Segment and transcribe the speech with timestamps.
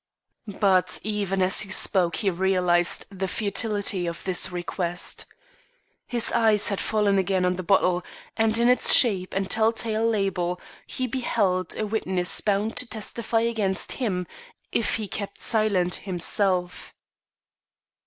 [0.47, 5.27] But even as he spoke he realised the futility of his request.
[6.07, 8.03] His eye had fallen again on the bottle,
[8.35, 13.41] and, in its shape and tell tale label, he beheld a witness bound to testify
[13.41, 14.25] against him
[14.71, 16.95] if he kept silent himself.